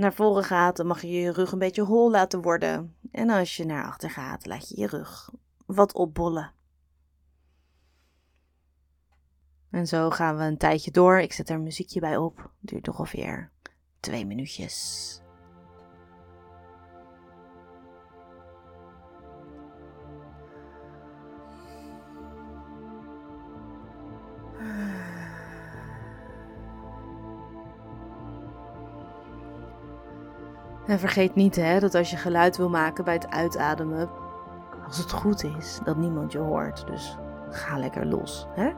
naar 0.00 0.14
voren 0.14 0.44
gaat, 0.44 0.76
dan 0.76 0.86
mag 0.86 1.02
je 1.02 1.10
je 1.10 1.32
rug 1.32 1.52
een 1.52 1.58
beetje 1.58 1.82
hol 1.82 2.10
laten 2.10 2.42
worden. 2.42 2.96
En 3.10 3.30
als 3.30 3.56
je 3.56 3.64
naar 3.64 3.84
achter 3.84 4.10
gaat, 4.10 4.46
laat 4.46 4.68
je 4.68 4.80
je 4.80 4.86
rug 4.86 5.30
wat 5.66 5.92
opbollen. 5.94 6.52
En 9.70 9.86
zo 9.86 10.10
gaan 10.10 10.36
we 10.36 10.42
een 10.42 10.58
tijdje 10.58 10.90
door. 10.90 11.20
Ik 11.20 11.32
zet 11.32 11.48
er 11.48 11.54
een 11.54 11.62
muziekje 11.62 12.00
bij 12.00 12.16
op. 12.16 12.50
Duurt 12.60 12.88
ongeveer 12.88 13.50
twee 14.00 14.26
minuutjes. 14.26 15.20
En 30.86 30.98
vergeet 30.98 31.34
niet 31.34 31.56
hè, 31.56 31.80
dat 31.80 31.94
als 31.94 32.10
je 32.10 32.16
geluid 32.16 32.56
wil 32.56 32.68
maken 32.68 33.04
bij 33.04 33.14
het 33.14 33.28
uitademen, 33.28 34.10
als 34.86 34.98
het 34.98 35.12
goed 35.12 35.44
is, 35.44 35.80
dat 35.84 35.96
niemand 35.96 36.32
je 36.32 36.38
hoort. 36.38 36.86
Dus 36.86 37.16
ga 37.50 37.78
lekker 37.78 38.06
los. 38.06 38.46
Hè? 38.54 38.70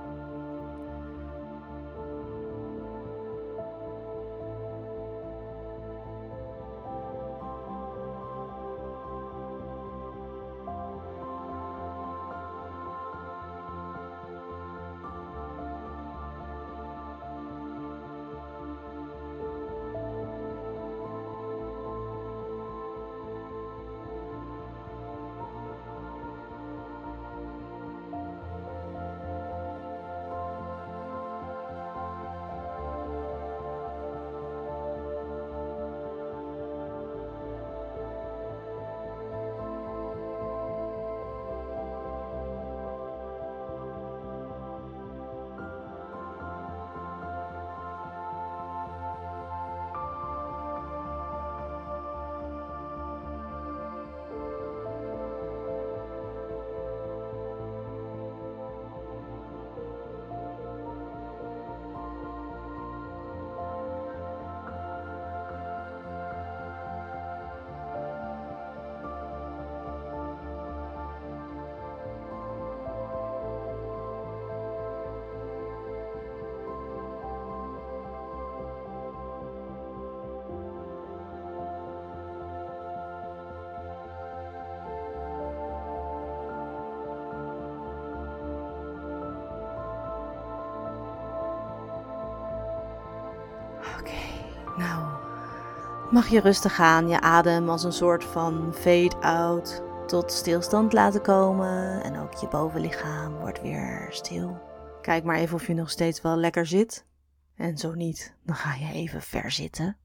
Mag 96.12 96.28
je 96.28 96.40
rustig 96.40 96.80
aan 96.80 97.08
je 97.08 97.20
adem 97.20 97.68
als 97.68 97.84
een 97.84 97.92
soort 97.92 98.24
van 98.24 98.74
fade-out 98.74 99.82
tot 100.06 100.32
stilstand 100.32 100.92
laten 100.92 101.22
komen. 101.22 102.02
En 102.02 102.18
ook 102.18 102.34
je 102.34 102.48
bovenlichaam 102.48 103.34
wordt 103.34 103.60
weer 103.62 104.06
stil. 104.10 104.60
Kijk 105.02 105.24
maar 105.24 105.36
even 105.36 105.54
of 105.54 105.66
je 105.66 105.74
nog 105.74 105.90
steeds 105.90 106.20
wel 106.20 106.36
lekker 106.36 106.66
zit. 106.66 107.06
En 107.54 107.78
zo 107.78 107.94
niet, 107.94 108.36
dan 108.44 108.56
ga 108.56 108.74
je 108.74 108.92
even 108.92 109.22
verzitten. 109.22 109.96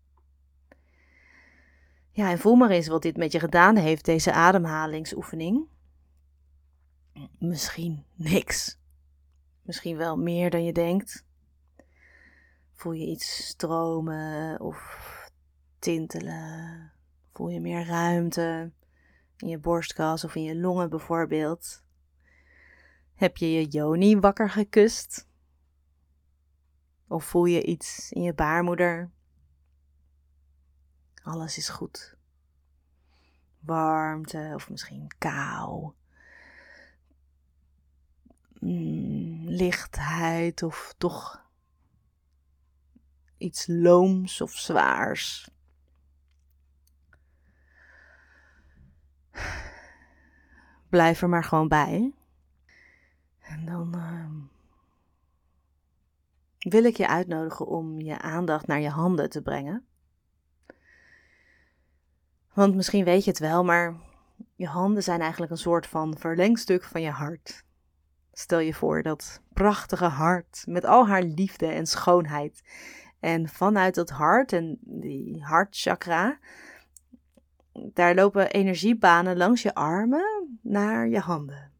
Ja, 2.11 2.29
en 2.29 2.39
voel 2.39 2.55
maar 2.55 2.69
eens 2.69 2.87
wat 2.87 3.01
dit 3.01 3.17
met 3.17 3.31
je 3.31 3.39
gedaan 3.39 3.75
heeft, 3.75 4.05
deze 4.05 4.31
ademhalingsoefening. 4.31 5.67
Misschien 7.39 8.05
niks. 8.15 8.79
Misschien 9.61 9.97
wel 9.97 10.17
meer 10.17 10.49
dan 10.49 10.63
je 10.63 10.73
denkt. 10.73 11.25
Voel 12.73 12.93
je 12.93 13.05
iets 13.05 13.47
stromen 13.47 14.59
of 14.59 15.15
tintelen? 15.79 16.91
Voel 17.33 17.49
je 17.49 17.59
meer 17.59 17.85
ruimte 17.85 18.71
in 19.37 19.47
je 19.47 19.57
borstkas 19.57 20.23
of 20.23 20.35
in 20.35 20.43
je 20.43 20.55
longen 20.55 20.89
bijvoorbeeld? 20.89 21.83
Heb 23.13 23.37
je 23.37 23.51
je 23.51 23.65
joni 23.67 24.19
wakker 24.19 24.49
gekust? 24.49 25.27
Of 27.07 27.25
voel 27.25 27.45
je 27.45 27.63
iets 27.63 28.11
in 28.11 28.21
je 28.21 28.33
baarmoeder? 28.33 29.11
Alles 31.23 31.57
is 31.57 31.69
goed. 31.69 32.17
Warmte 33.59 34.51
of 34.55 34.69
misschien 34.69 35.11
kou. 35.17 35.93
Mm, 38.59 39.47
lichtheid 39.47 40.63
of 40.63 40.93
toch 40.97 41.45
iets 43.37 43.67
looms 43.67 44.41
of 44.41 44.51
zwaars. 44.51 45.49
Blijf 50.89 51.21
er 51.21 51.29
maar 51.29 51.43
gewoon 51.43 51.67
bij. 51.67 52.13
En 53.39 53.65
dan 53.65 53.93
uh, 53.95 54.25
wil 56.71 56.83
ik 56.83 56.97
je 56.97 57.07
uitnodigen 57.07 57.67
om 57.67 58.01
je 58.01 58.19
aandacht 58.19 58.67
naar 58.67 58.79
je 58.79 58.89
handen 58.89 59.29
te 59.29 59.41
brengen. 59.41 59.85
Want 62.53 62.75
misschien 62.75 63.03
weet 63.03 63.23
je 63.23 63.29
het 63.29 63.39
wel, 63.39 63.63
maar 63.63 63.95
je 64.55 64.67
handen 64.67 65.03
zijn 65.03 65.21
eigenlijk 65.21 65.51
een 65.51 65.57
soort 65.57 65.87
van 65.87 66.17
verlengstuk 66.17 66.83
van 66.83 67.01
je 67.01 67.09
hart. 67.09 67.65
Stel 68.31 68.59
je 68.59 68.73
voor 68.73 69.03
dat 69.03 69.41
prachtige 69.53 70.05
hart 70.05 70.63
met 70.67 70.85
al 70.85 71.07
haar 71.07 71.23
liefde 71.23 71.65
en 71.65 71.85
schoonheid 71.85 72.63
en 73.19 73.49
vanuit 73.49 73.95
dat 73.95 74.09
hart 74.09 74.53
en 74.53 74.77
die 74.81 75.43
hartchakra, 75.43 76.39
daar 77.93 78.15
lopen 78.15 78.51
energiebanen 78.51 79.37
langs 79.37 79.61
je 79.61 79.73
armen 79.73 80.59
naar 80.61 81.07
je 81.07 81.19
handen. 81.19 81.71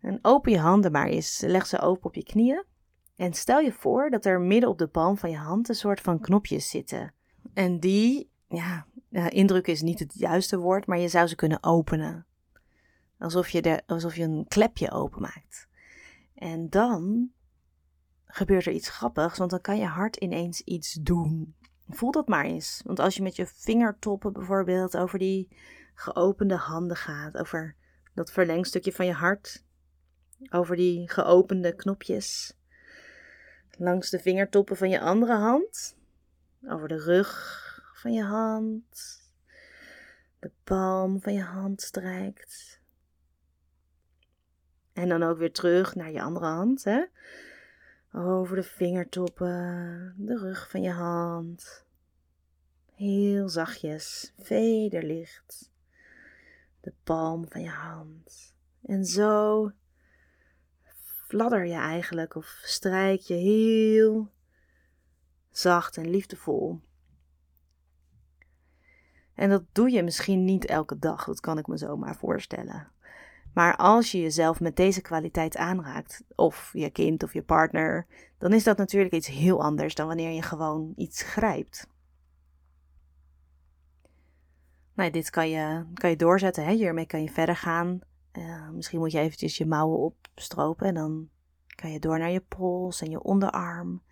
En 0.00 0.18
open 0.22 0.52
je 0.52 0.58
handen 0.58 0.92
maar 0.92 1.06
eens. 1.06 1.40
Leg 1.40 1.66
ze 1.66 1.80
open 1.80 2.04
op 2.04 2.14
je 2.14 2.22
knieën. 2.22 2.64
En 3.16 3.32
stel 3.32 3.58
je 3.58 3.72
voor 3.72 4.10
dat 4.10 4.24
er 4.24 4.40
midden 4.40 4.70
op 4.70 4.78
de 4.78 4.86
palm 4.86 5.16
van 5.16 5.30
je 5.30 5.36
hand 5.36 5.68
een 5.68 5.74
soort 5.74 6.00
van 6.00 6.20
knopjes 6.20 6.68
zitten. 6.68 7.14
En 7.54 7.80
die, 7.80 8.30
ja, 8.48 8.86
indruk 9.28 9.66
is 9.66 9.82
niet 9.82 9.98
het 9.98 10.14
juiste 10.14 10.58
woord, 10.58 10.86
maar 10.86 10.98
je 10.98 11.08
zou 11.08 11.26
ze 11.26 11.34
kunnen 11.34 11.62
openen. 11.62 12.26
Alsof 13.18 13.48
je, 13.48 13.62
de, 13.62 13.82
alsof 13.86 14.16
je 14.16 14.22
een 14.22 14.44
klepje 14.48 14.90
openmaakt. 14.90 15.68
En 16.34 16.70
dan 16.70 17.30
gebeurt 18.24 18.66
er 18.66 18.72
iets 18.72 18.88
grappigs, 18.88 19.38
want 19.38 19.50
dan 19.50 19.60
kan 19.60 19.78
je 19.78 19.86
hart 19.86 20.16
ineens 20.16 20.60
iets 20.60 20.92
doen. 20.92 21.54
Voel 21.90 22.10
dat 22.10 22.28
maar 22.28 22.44
eens. 22.44 22.80
Want 22.84 22.98
als 22.98 23.14
je 23.14 23.22
met 23.22 23.36
je 23.36 23.46
vingertoppen 23.46 24.32
bijvoorbeeld 24.32 24.96
over 24.96 25.18
die 25.18 25.48
geopende 25.94 26.56
handen 26.56 26.96
gaat, 26.96 27.36
over 27.36 27.74
dat 28.14 28.32
verlengstukje 28.32 28.92
van 28.92 29.06
je 29.06 29.12
hart, 29.12 29.64
over 30.50 30.76
die 30.76 31.10
geopende 31.10 31.74
knopjes, 31.74 32.56
langs 33.76 34.10
de 34.10 34.18
vingertoppen 34.18 34.76
van 34.76 34.90
je 34.90 35.00
andere 35.00 35.34
hand, 35.34 35.96
over 36.68 36.88
de 36.88 36.98
rug 36.98 37.58
van 37.94 38.12
je 38.12 38.22
hand, 38.22 39.20
de 40.38 40.50
palm 40.64 41.20
van 41.20 41.32
je 41.32 41.42
hand 41.42 41.82
strijkt. 41.82 42.80
En 44.92 45.08
dan 45.08 45.22
ook 45.22 45.38
weer 45.38 45.52
terug 45.52 45.94
naar 45.94 46.10
je 46.10 46.22
andere 46.22 46.46
hand, 46.46 46.84
hè? 46.84 47.04
Over 48.12 48.56
de 48.56 48.62
vingertoppen, 48.62 50.14
de 50.16 50.38
rug 50.38 50.70
van 50.70 50.82
je 50.82 50.90
hand. 50.90 51.86
Heel 52.94 53.48
zachtjes, 53.48 54.32
vederlicht. 54.38 55.70
De 56.80 56.92
palm 57.04 57.48
van 57.48 57.62
je 57.62 57.68
hand. 57.68 58.54
En 58.82 59.04
zo 59.04 59.70
fladder 61.26 61.66
je 61.66 61.74
eigenlijk 61.74 62.34
of 62.34 62.60
strijk 62.62 63.20
je 63.20 63.34
heel 63.34 64.30
zacht 65.50 65.96
en 65.96 66.10
liefdevol. 66.10 66.80
En 69.34 69.50
dat 69.50 69.64
doe 69.72 69.90
je 69.90 70.02
misschien 70.02 70.44
niet 70.44 70.66
elke 70.66 70.98
dag, 70.98 71.24
dat 71.24 71.40
kan 71.40 71.58
ik 71.58 71.66
me 71.66 71.76
zomaar 71.76 72.16
voorstellen. 72.16 72.92
Maar 73.54 73.76
als 73.76 74.10
je 74.10 74.20
jezelf 74.20 74.60
met 74.60 74.76
deze 74.76 75.00
kwaliteit 75.00 75.56
aanraakt, 75.56 76.24
of 76.34 76.70
je 76.72 76.90
kind 76.90 77.22
of 77.22 77.32
je 77.32 77.42
partner, 77.42 78.06
dan 78.38 78.52
is 78.52 78.64
dat 78.64 78.76
natuurlijk 78.76 79.14
iets 79.14 79.26
heel 79.26 79.62
anders 79.62 79.94
dan 79.94 80.06
wanneer 80.06 80.30
je 80.30 80.42
gewoon 80.42 80.92
iets 80.96 81.22
grijpt. 81.22 81.86
Nou, 84.94 85.10
dit 85.10 85.30
kan 85.30 85.48
je, 85.48 85.84
kan 85.94 86.10
je 86.10 86.16
doorzetten, 86.16 86.64
hè? 86.64 86.72
hiermee 86.72 87.06
kan 87.06 87.22
je 87.22 87.30
verder 87.30 87.56
gaan. 87.56 88.00
Uh, 88.32 88.68
misschien 88.68 88.98
moet 88.98 89.12
je 89.12 89.18
eventjes 89.18 89.56
je 89.56 89.66
mouwen 89.66 89.98
opstropen 89.98 90.86
en 90.86 90.94
dan 90.94 91.28
kan 91.66 91.92
je 91.92 91.98
door 91.98 92.18
naar 92.18 92.30
je 92.30 92.40
pols 92.40 93.00
en 93.00 93.10
je 93.10 93.22
onderarm. 93.22 94.02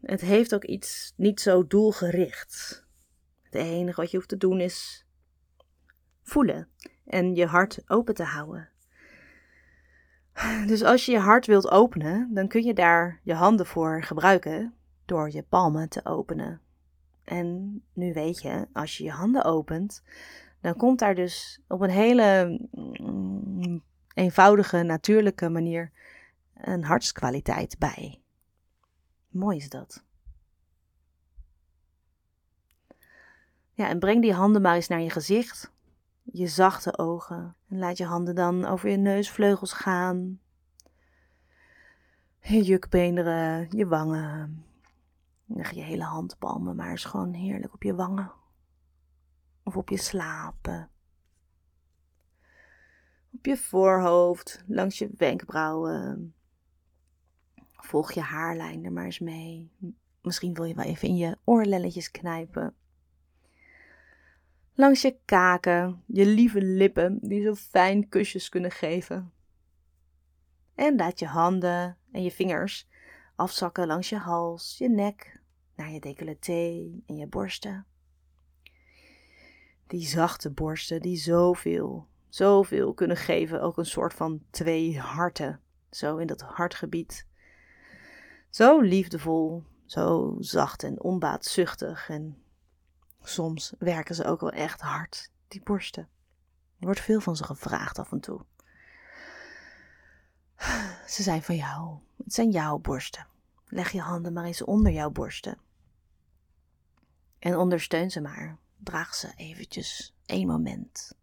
Het 0.00 0.20
heeft 0.20 0.54
ook 0.54 0.64
iets 0.64 1.12
niet 1.16 1.40
zo 1.40 1.66
doelgericht. 1.66 2.86
Het 3.42 3.54
enige 3.54 4.00
wat 4.00 4.10
je 4.10 4.16
hoeft 4.16 4.28
te 4.28 4.36
doen 4.36 4.60
is 4.60 5.07
voelen 6.28 6.68
en 7.06 7.34
je 7.34 7.46
hart 7.46 7.82
open 7.86 8.14
te 8.14 8.24
houden. 8.24 8.68
Dus 10.66 10.82
als 10.82 11.06
je 11.06 11.12
je 11.12 11.18
hart 11.18 11.46
wilt 11.46 11.70
openen, 11.70 12.34
dan 12.34 12.48
kun 12.48 12.62
je 12.64 12.74
daar 12.74 13.20
je 13.22 13.34
handen 13.34 13.66
voor 13.66 14.02
gebruiken 14.02 14.74
door 15.04 15.30
je 15.30 15.42
palmen 15.42 15.88
te 15.88 16.04
openen. 16.04 16.60
En 17.24 17.80
nu 17.92 18.12
weet 18.12 18.42
je, 18.42 18.66
als 18.72 18.98
je 18.98 19.04
je 19.04 19.10
handen 19.10 19.44
opent, 19.44 20.02
dan 20.60 20.76
komt 20.76 20.98
daar 20.98 21.14
dus 21.14 21.60
op 21.68 21.80
een 21.80 21.90
hele 21.90 22.58
mm, 22.70 23.82
eenvoudige, 24.14 24.82
natuurlijke 24.82 25.48
manier 25.48 25.92
een 26.54 26.84
hartskwaliteit 26.84 27.78
bij. 27.78 28.22
Mooi 29.28 29.56
is 29.56 29.68
dat. 29.68 30.04
Ja, 33.72 33.88
en 33.88 33.98
breng 33.98 34.22
die 34.22 34.32
handen 34.32 34.62
maar 34.62 34.74
eens 34.74 34.88
naar 34.88 35.00
je 35.00 35.10
gezicht 35.10 35.72
je 36.32 36.46
zachte 36.46 36.98
ogen. 36.98 37.56
En 37.68 37.78
laat 37.78 37.96
je 37.96 38.04
handen 38.04 38.34
dan 38.34 38.64
over 38.64 38.90
je 38.90 38.96
neusvleugels 38.96 39.72
gaan. 39.72 40.40
Je 42.40 42.62
jukbeenderen, 42.62 43.68
je 43.70 43.86
wangen. 43.86 44.64
Leg 45.44 45.70
je 45.70 45.80
hele 45.80 46.04
handpalmen 46.04 46.76
maar 46.76 46.90
eens 46.90 47.04
gewoon 47.04 47.32
heerlijk 47.32 47.74
op 47.74 47.82
je 47.82 47.94
wangen. 47.94 48.32
Of 49.62 49.76
op 49.76 49.88
je 49.88 49.96
slapen. 49.96 50.90
Op 53.32 53.46
je 53.46 53.56
voorhoofd, 53.56 54.64
langs 54.66 54.98
je 54.98 55.10
wenkbrauwen. 55.16 56.34
Volg 57.76 58.12
je 58.12 58.20
haarlijn 58.20 58.84
er 58.84 58.92
maar 58.92 59.04
eens 59.04 59.18
mee. 59.18 59.70
Misschien 60.22 60.54
wil 60.54 60.64
je 60.64 60.74
wel 60.74 60.84
even 60.84 61.08
in 61.08 61.16
je 61.16 61.38
oorlelletjes 61.44 62.10
knijpen 62.10 62.74
langs 64.78 65.02
je 65.02 65.18
kaken, 65.24 66.02
je 66.06 66.26
lieve 66.26 66.62
lippen 66.62 67.18
die 67.22 67.42
zo 67.42 67.54
fijn 67.54 68.08
kusjes 68.08 68.48
kunnen 68.48 68.70
geven. 68.70 69.32
En 70.74 70.96
laat 70.96 71.18
je 71.18 71.26
handen 71.26 71.96
en 72.12 72.22
je 72.22 72.30
vingers 72.30 72.88
afzakken 73.34 73.86
langs 73.86 74.08
je 74.08 74.16
hals, 74.16 74.78
je 74.78 74.88
nek, 74.88 75.40
naar 75.76 75.90
je 75.90 76.00
decolleté 76.00 76.90
en 77.06 77.16
je 77.16 77.26
borsten. 77.26 77.86
Die 79.86 80.06
zachte 80.06 80.50
borsten 80.50 81.02
die 81.02 81.16
zoveel, 81.16 82.06
zoveel 82.28 82.94
kunnen 82.94 83.16
geven, 83.16 83.62
ook 83.62 83.78
een 83.78 83.86
soort 83.86 84.14
van 84.14 84.42
twee 84.50 84.98
harten, 84.98 85.60
zo 85.90 86.16
in 86.16 86.26
dat 86.26 86.40
hartgebied. 86.40 87.26
Zo 88.50 88.80
liefdevol, 88.80 89.62
zo 89.84 90.36
zacht 90.38 90.82
en 90.82 91.02
onbaatzuchtig 91.02 92.08
en 92.08 92.42
Soms 93.28 93.72
werken 93.78 94.14
ze 94.14 94.24
ook 94.24 94.40
wel 94.40 94.50
echt 94.50 94.80
hard, 94.80 95.30
die 95.48 95.62
borsten. 95.62 96.08
Er 96.78 96.86
wordt 96.86 97.00
veel 97.00 97.20
van 97.20 97.36
ze 97.36 97.44
gevraagd 97.44 97.98
af 97.98 98.12
en 98.12 98.20
toe. 98.20 98.44
Ze 101.06 101.22
zijn 101.22 101.42
van 101.42 101.56
jou. 101.56 101.98
Het 102.24 102.34
zijn 102.34 102.50
jouw 102.50 102.78
borsten. 102.78 103.26
Leg 103.66 103.90
je 103.90 104.00
handen 104.00 104.32
maar 104.32 104.44
eens 104.44 104.62
onder 104.62 104.92
jouw 104.92 105.10
borsten. 105.10 105.58
En 107.38 107.56
ondersteun 107.56 108.10
ze 108.10 108.20
maar. 108.20 108.58
Draag 108.76 109.14
ze 109.14 109.32
eventjes 109.36 110.14
één 110.26 110.46
moment. 110.46 111.14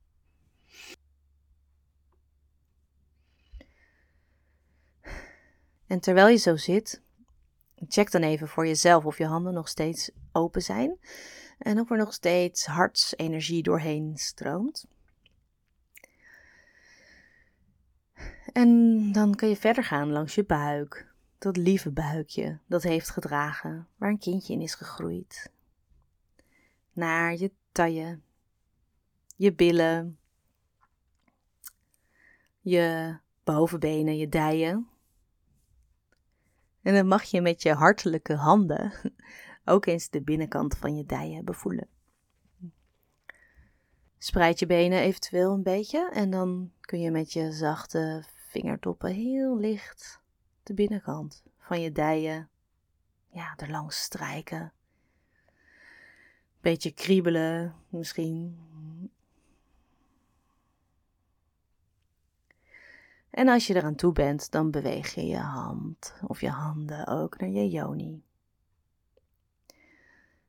En 5.88 6.00
terwijl 6.00 6.28
je 6.28 6.38
zo 6.38 6.56
zit, 6.56 7.02
check 7.88 8.12
dan 8.12 8.22
even 8.22 8.48
voor 8.48 8.68
jezelf 8.68 9.06
of 9.06 9.18
je 9.18 9.26
handen 9.26 9.54
nog 9.54 9.68
steeds 9.68 10.12
open 10.32 10.62
zijn 10.62 11.00
en 11.58 11.80
of 11.80 11.91
er 11.91 11.98
nog 11.98 12.13
steeds 12.13 12.65
hartsenergie 12.65 13.63
doorheen 13.63 14.18
stroomt. 14.18 14.86
En 18.54 19.12
dan 19.12 19.36
kun 19.36 19.50
je 19.50 19.56
verder 19.56 19.84
gaan 19.84 20.12
langs 20.12 20.36
je 20.36 20.44
buik. 20.44 21.13
Dat 21.38 21.58
lieve 21.58 21.91
buikje 21.91 22.60
dat 22.65 22.84
heeft 22.84 23.10
gedragen, 23.10 23.88
waar 23.98 24.10
een 24.10 24.20
kindje 24.20 24.54
in 24.54 24.62
is 24.62 24.76
gegroeid. 24.76 25.52
Naar 26.94 27.38
je 27.38 27.52
taille, 27.72 28.20
je 29.36 29.54
billen, 29.54 30.20
je 32.60 33.18
bovenbenen, 33.44 34.18
je 34.18 34.30
dijen. 34.30 34.88
En 36.82 36.94
dan 36.94 37.08
mag 37.08 37.24
je 37.24 37.41
met 37.41 37.62
je 37.62 37.74
hartelijke 37.74 38.36
handen 38.36 38.94
ook 39.65 39.86
eens 39.86 40.10
de 40.10 40.21
binnenkant 40.21 40.78
van 40.78 40.95
je 40.95 41.06
dijen 41.06 41.45
bevoelen. 41.45 41.88
Spreid 44.17 44.60
je 44.60 44.65
benen 44.65 44.99
eventueel 44.99 45.54
een 45.54 45.63
beetje 45.63 46.10
en 46.12 46.30
dan 46.30 46.71
kun 46.82 46.99
je 46.99 47.12
met 47.12 47.34
je 47.34 47.51
zachte 47.51 48.23
vingertoppen 48.49 49.13
heel 49.13 49.58
licht 49.58 50.21
de 50.63 50.73
binnenkant 50.73 51.43
van 51.58 51.82
je 51.82 51.91
dijen 51.91 52.49
ja, 53.30 53.54
er 53.58 53.69
langs 53.69 54.01
strijken. 54.01 54.73
Beetje 56.62 56.91
kriebelen 56.91 57.75
misschien. 57.89 58.60
En 63.30 63.47
als 63.47 63.67
je 63.67 63.75
eraan 63.75 63.95
toe 63.95 64.12
bent, 64.12 64.51
dan 64.51 64.71
beweeg 64.71 65.13
je 65.13 65.25
je 65.25 65.38
hand 65.38 66.15
of 66.28 66.41
je 66.41 66.49
handen 66.49 67.08
ook 67.08 67.39
naar 67.39 67.49
je 67.49 67.69
yoni. 67.69 68.24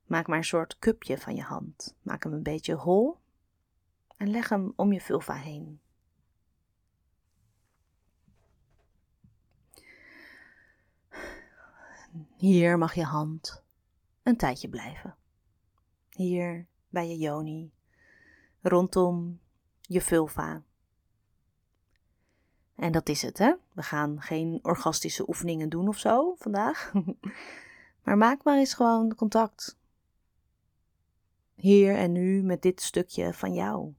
Maak 0.06 0.26
maar 0.26 0.38
een 0.38 0.44
soort 0.44 0.78
cupje 0.78 1.18
van 1.18 1.34
je 1.34 1.42
hand. 1.42 1.96
Maak 2.02 2.22
hem 2.22 2.32
een 2.32 2.42
beetje 2.42 2.74
hol 2.74 3.18
en 4.16 4.30
leg 4.30 4.48
hem 4.48 4.72
om 4.76 4.92
je 4.92 5.00
vulva 5.00 5.34
heen. 5.34 5.80
Hier 12.36 12.78
mag 12.78 12.94
je 12.94 13.04
hand 13.04 13.64
een 14.22 14.36
tijdje 14.36 14.68
blijven. 14.68 15.16
Hier 16.10 16.66
bij 16.88 17.08
je 17.08 17.16
yoni, 17.16 17.72
rondom 18.60 19.40
je 19.80 20.00
vulva. 20.00 20.62
En 22.74 22.92
dat 22.92 23.08
is 23.08 23.22
het, 23.22 23.38
hè? 23.38 23.54
We 23.72 23.82
gaan 23.82 24.20
geen 24.20 24.58
orgastische 24.62 25.28
oefeningen 25.28 25.68
doen 25.68 25.88
of 25.88 25.98
zo 25.98 26.34
vandaag. 26.38 26.92
maar 28.04 28.16
maak 28.16 28.42
maar 28.42 28.58
eens 28.58 28.74
gewoon 28.74 29.14
contact. 29.14 29.75
Hier 31.56 31.96
en 31.96 32.12
nu 32.12 32.42
met 32.42 32.62
dit 32.62 32.80
stukje 32.80 33.34
van 33.34 33.54
jou. 33.54 33.94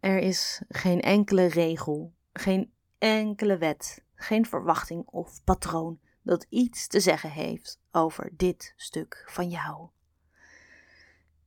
Er 0.00 0.18
is 0.18 0.62
geen 0.68 1.00
enkele 1.00 1.46
regel, 1.46 2.12
geen 2.32 2.72
enkele 2.98 3.58
wet, 3.58 4.04
geen 4.14 4.46
verwachting 4.46 5.06
of 5.06 5.44
patroon 5.44 6.00
dat 6.22 6.46
iets 6.48 6.86
te 6.86 7.00
zeggen 7.00 7.30
heeft 7.30 7.80
over 7.90 8.30
dit 8.36 8.72
stuk 8.76 9.24
van 9.26 9.48
jou. 9.48 9.88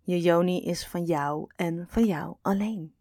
Je 0.02 0.22
Joni 0.22 0.66
is 0.66 0.88
van 0.88 1.04
jou 1.04 1.52
en 1.56 1.86
van 1.90 2.06
jou 2.06 2.36
alleen. 2.42 2.96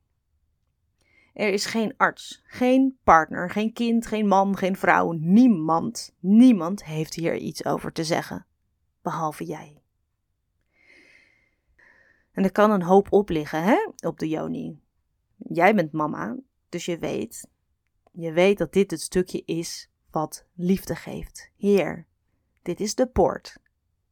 Er 1.35 1.49
is 1.49 1.67
geen 1.67 1.95
arts, 1.97 2.43
geen 2.47 2.99
partner, 3.05 3.51
geen 3.51 3.73
kind, 3.73 4.07
geen 4.07 4.27
man, 4.27 4.57
geen 4.57 4.77
vrouw, 4.77 5.13
niemand, 5.13 6.15
niemand 6.19 6.85
heeft 6.85 7.15
hier 7.15 7.37
iets 7.37 7.65
over 7.65 7.93
te 7.93 8.05
zeggen, 8.05 8.47
behalve 9.03 9.45
jij. 9.45 9.83
En 12.33 12.45
er 12.45 12.53
kan 12.53 12.71
een 12.71 12.83
hoop 12.83 13.13
op 13.13 13.29
liggen, 13.29 13.63
hè, 13.63 13.89
op 14.07 14.19
de 14.19 14.29
Joni. 14.29 14.81
Jij 15.37 15.75
bent 15.75 15.93
mama, 15.93 16.37
dus 16.69 16.85
je 16.85 16.99
weet, 16.99 17.49
je 18.13 18.33
weet 18.33 18.59
dat 18.59 18.73
dit 18.73 18.91
het 18.91 19.01
stukje 19.01 19.43
is 19.45 19.91
wat 20.11 20.47
liefde 20.55 20.95
geeft. 20.97 21.51
Heer, 21.57 22.07
dit 22.63 22.81
is 22.81 22.95
de 22.95 23.07
poort. 23.07 23.57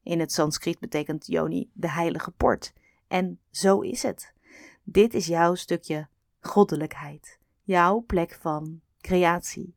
In 0.02 0.20
het 0.20 0.32
Sanskriet 0.32 0.78
betekent 0.78 1.26
Joni 1.26 1.70
de 1.72 1.90
heilige 1.90 2.30
poort. 2.30 2.72
En 3.08 3.38
zo 3.50 3.80
is 3.80 4.02
het. 4.02 4.32
Dit 4.82 5.14
is 5.14 5.26
jouw 5.26 5.54
stukje 5.54 6.08
goddelijkheid. 6.42 7.38
Jouw 7.62 8.00
plek 8.00 8.38
van 8.40 8.80
creatie. 9.00 9.76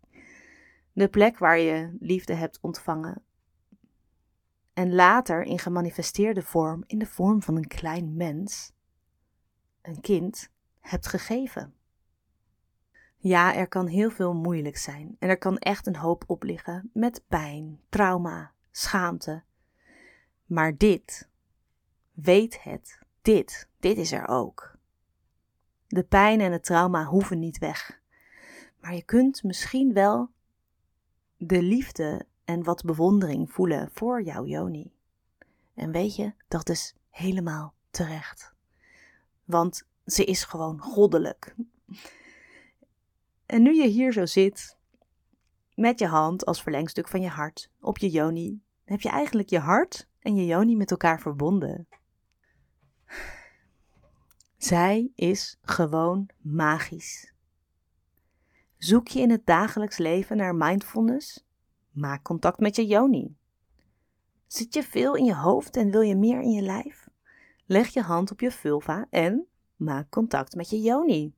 De 0.94 1.08
plek 1.08 1.38
waar 1.38 1.60
je 1.60 1.98
liefde 2.00 2.34
hebt 2.34 2.60
ontvangen. 2.62 3.24
En 4.74 4.94
later 4.94 5.44
in 5.44 5.60
gemanifesteerde 5.60 6.42
vorm, 6.42 6.84
in 6.88 7.00
de 7.00 7.06
vorm 7.06 7.42
van 7.42 7.56
een 7.56 7.68
klein 7.68 8.16
mens, 8.16 8.72
een 9.82 10.02
kind, 10.02 10.50
hebt 10.80 11.08
gegeven. 11.08 11.74
Ja, 13.18 13.56
er 13.56 13.68
kan 13.68 13.88
heel 13.88 14.10
veel 14.10 14.34
moeilijk 14.34 14.78
zijn 14.78 15.16
en 15.20 15.30
er 15.30 15.38
kan 15.38 15.58
echt 15.58 15.88
een 15.88 15.96
hoop 15.96 16.24
op 16.28 16.44
liggen 16.44 16.90
met 16.94 17.24
pijn, 17.28 17.80
trauma, 17.90 18.52
schaamte. 18.72 19.44
Maar 20.46 20.78
dit, 20.78 21.30
weet 22.12 22.64
het, 22.64 23.00
dit, 23.22 23.70
dit 23.80 23.98
is 23.98 24.12
er 24.12 24.28
ook. 24.28 24.75
De 25.88 26.04
pijn 26.04 26.42
en 26.42 26.52
het 26.52 26.64
trauma 26.64 27.06
hoeven 27.06 27.40
niet 27.40 27.58
weg. 27.58 28.02
Maar 28.80 28.96
je 28.96 29.04
kunt 29.04 29.44
misschien 29.44 29.94
wel 29.94 30.30
de 31.38 31.62
liefde 31.62 32.26
en 32.46 32.64
wat 32.64 32.84
bewondering 32.84 33.52
voelen 33.52 33.90
voor 33.92 34.22
jouw 34.22 34.46
Joni. 34.46 34.94
En 35.74 35.92
weet 35.92 36.16
je, 36.16 36.34
dat 36.48 36.70
is 36.70 36.96
helemaal 37.10 37.74
terecht. 37.90 38.54
Want 39.44 39.88
ze 40.06 40.26
is 40.26 40.44
gewoon 40.44 40.80
goddelijk. 40.80 41.56
En 43.46 43.62
nu 43.62 43.76
je 43.76 43.88
hier 43.88 44.14
zo 44.14 44.26
zit, 44.26 44.78
met 45.76 46.00
je 46.00 46.08
hand 46.08 46.46
als 46.46 46.64
verlengstuk 46.64 47.08
van 47.08 47.22
je 47.22 47.30
hart 47.30 47.70
op 47.80 47.98
je 47.98 48.10
Joni, 48.10 48.62
heb 48.84 49.02
je 49.02 49.10
eigenlijk 49.10 49.50
je 49.50 49.60
hart 49.60 50.08
en 50.20 50.36
je 50.36 50.46
Joni 50.46 50.76
met 50.76 50.92
elkaar 50.92 51.20
verbonden. 51.20 51.88
Zij 54.66 55.12
is 55.16 55.58
gewoon 55.62 56.30
magisch. 56.42 57.34
Zoek 58.78 59.08
je 59.08 59.20
in 59.20 59.30
het 59.30 59.46
dagelijks 59.46 59.98
leven 59.98 60.38
naar 60.38 60.56
mindfulness? 60.56 61.46
Maak 61.92 62.24
contact 62.24 62.60
met 62.60 62.76
je 62.76 62.86
Joni. 62.86 63.36
Zit 64.48 64.74
je 64.74 64.84
veel 64.84 65.16
in 65.16 65.26
je 65.26 65.36
hoofd 65.36 65.78
en 65.78 65.92
wil 65.92 66.02
je 66.02 66.16
meer 66.16 66.42
in 66.42 66.52
je 66.52 66.62
lijf? 66.62 67.08
Leg 67.66 67.88
je 67.88 68.02
hand 68.02 68.32
op 68.32 68.40
je 68.40 68.52
vulva 68.52 69.08
en 69.10 69.48
maak 69.76 70.10
contact 70.10 70.56
met 70.56 70.70
je 70.70 70.82
Joni. 70.82 71.34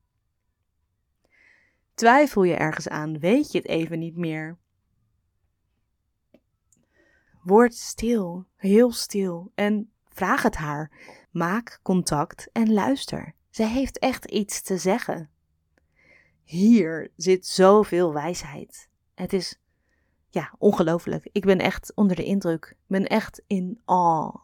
Twijfel 1.94 2.42
je 2.42 2.54
ergens 2.54 2.88
aan, 2.88 3.18
weet 3.18 3.52
je 3.52 3.58
het 3.58 3.66
even 3.66 3.98
niet 3.98 4.16
meer? 4.16 4.58
Word 7.42 7.74
stil, 7.74 8.46
heel 8.56 8.92
stil 8.92 9.52
en 9.54 9.92
vraag 10.18 10.42
het 10.42 10.56
haar. 10.56 10.90
Maak 11.30 11.80
contact 11.82 12.48
en 12.52 12.72
luister. 12.72 13.34
Ze 13.50 13.64
heeft 13.64 13.98
echt 13.98 14.24
iets 14.24 14.62
te 14.62 14.78
zeggen. 14.78 15.30
Hier 16.42 17.12
zit 17.16 17.46
zoveel 17.46 18.12
wijsheid. 18.12 18.88
Het 19.14 19.32
is 19.32 19.60
ja, 20.28 20.54
ongelooflijk. 20.58 21.28
Ik 21.32 21.44
ben 21.44 21.58
echt 21.58 21.92
onder 21.94 22.16
de 22.16 22.24
indruk. 22.24 22.66
Ik 22.66 22.86
ben 22.86 23.06
echt 23.06 23.42
in 23.46 23.80
awe. 23.84 24.40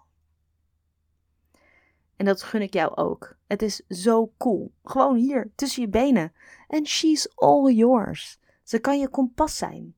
En 2.16 2.24
dat 2.24 2.42
gun 2.42 2.62
ik 2.62 2.72
jou 2.72 2.96
ook. 2.96 3.36
Het 3.46 3.62
is 3.62 3.82
zo 3.88 4.32
cool. 4.38 4.72
Gewoon 4.84 5.16
hier, 5.16 5.52
tussen 5.54 5.82
je 5.82 5.88
benen. 5.88 6.32
En 6.68 6.86
she's 6.86 7.28
all 7.34 7.72
yours. 7.72 8.38
Ze 8.62 8.78
kan 8.78 8.98
je 8.98 9.08
kompas 9.08 9.56
zijn. 9.56 9.94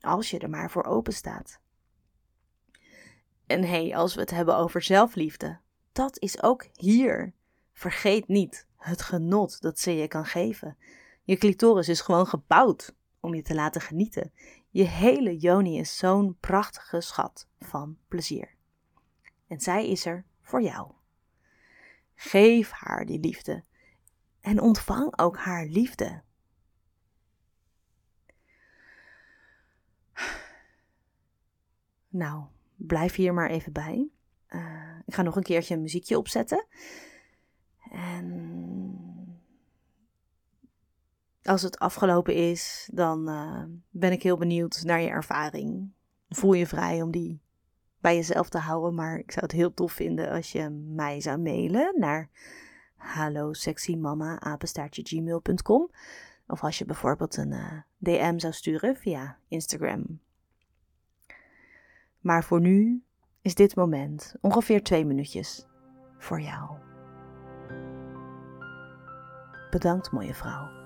Als 0.00 0.30
je 0.30 0.38
er 0.38 0.50
maar 0.50 0.70
voor 0.70 0.84
open 0.84 1.12
staat. 1.12 1.60
En 3.48 3.62
hé, 3.62 3.68
hey, 3.68 3.96
als 3.96 4.14
we 4.14 4.20
het 4.20 4.30
hebben 4.30 4.56
over 4.56 4.82
zelfliefde, 4.82 5.58
dat 5.92 6.18
is 6.18 6.42
ook 6.42 6.66
hier. 6.74 7.32
Vergeet 7.72 8.28
niet 8.28 8.66
het 8.76 9.02
genot 9.02 9.60
dat 9.60 9.78
ze 9.78 9.96
je 9.96 10.08
kan 10.08 10.24
geven. 10.24 10.76
Je 11.22 11.36
clitoris 11.36 11.88
is 11.88 12.00
gewoon 12.00 12.26
gebouwd 12.26 12.94
om 13.20 13.34
je 13.34 13.42
te 13.42 13.54
laten 13.54 13.80
genieten. 13.80 14.32
Je 14.70 14.84
hele 14.84 15.36
Joni 15.36 15.78
is 15.78 15.96
zo'n 15.96 16.36
prachtige 16.40 17.00
schat 17.00 17.48
van 17.58 17.98
plezier. 18.08 18.54
En 19.46 19.60
zij 19.60 19.88
is 19.88 20.06
er 20.06 20.24
voor 20.42 20.62
jou. 20.62 20.92
Geef 22.14 22.70
haar 22.70 23.06
die 23.06 23.20
liefde 23.20 23.64
en 24.40 24.60
ontvang 24.60 25.18
ook 25.18 25.36
haar 25.36 25.66
liefde. 25.66 26.22
Nou, 32.08 32.44
blijf 32.78 33.14
hier 33.14 33.34
maar 33.34 33.50
even 33.50 33.72
bij. 33.72 34.08
Uh, 34.48 34.98
ik 35.06 35.14
ga 35.14 35.22
nog 35.22 35.36
een 35.36 35.42
keertje 35.42 35.74
een 35.74 35.80
muziekje 35.82 36.18
opzetten. 36.18 36.66
En 37.90 39.48
als 41.42 41.62
het 41.62 41.78
afgelopen 41.78 42.34
is, 42.34 42.88
dan 42.92 43.28
uh, 43.30 43.64
ben 43.90 44.12
ik 44.12 44.22
heel 44.22 44.36
benieuwd 44.36 44.82
naar 44.84 45.00
je 45.00 45.08
ervaring. 45.08 45.92
Voel 46.28 46.52
je 46.52 46.66
vrij 46.66 47.02
om 47.02 47.10
die 47.10 47.40
bij 48.00 48.14
jezelf 48.14 48.48
te 48.48 48.58
houden. 48.58 48.94
Maar 48.94 49.18
ik 49.18 49.32
zou 49.32 49.44
het 49.44 49.54
heel 49.54 49.74
tof 49.74 49.92
vinden 49.92 50.30
als 50.30 50.52
je 50.52 50.68
mij 50.70 51.20
zou 51.20 51.38
mailen 51.38 51.94
naar 51.98 52.30
hallo 52.96 53.50
gmail.com 55.02 55.90
Of 56.46 56.62
als 56.62 56.78
je 56.78 56.84
bijvoorbeeld 56.84 57.36
een 57.36 57.52
eh, 57.52 57.78
DM 57.98 58.38
zou 58.38 58.52
sturen 58.52 58.96
via 58.96 59.38
Instagram. 59.48 60.20
Maar 62.20 62.44
voor 62.44 62.60
nu 62.60 63.02
is 63.42 63.54
dit 63.54 63.76
moment 63.76 64.34
ongeveer 64.40 64.82
twee 64.82 65.04
minuutjes 65.04 65.66
voor 66.18 66.40
jou. 66.40 66.78
Bedankt 69.70 70.10
mooie 70.10 70.34
vrouw. 70.34 70.77